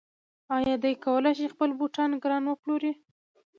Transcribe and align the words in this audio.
آیا 0.57 0.75
دی 0.83 0.93
کولی 1.05 1.31
شي 1.39 1.45
خپل 1.53 1.69
بوټان 1.79 2.11
ګران 2.23 2.43
وپلوري؟ 2.47 2.91